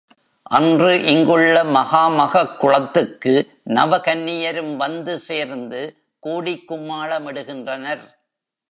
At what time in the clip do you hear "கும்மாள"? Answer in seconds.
6.71-7.19